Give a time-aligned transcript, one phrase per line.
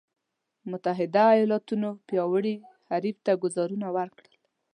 [0.69, 2.55] متحدو ایالتونو پیاوړي
[2.89, 4.33] حریف ته ګوزارونه ورکړل.